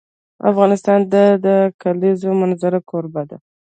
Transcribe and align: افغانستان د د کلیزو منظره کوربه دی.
افغانستان 0.51 0.99
د 1.13 1.15
د 1.45 1.47
کلیزو 1.81 2.29
منظره 2.41 2.79
کوربه 2.89 3.21
دی. 3.29 3.37